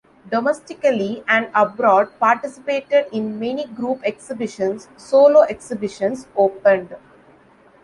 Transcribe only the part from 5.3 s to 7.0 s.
exhibitions opened.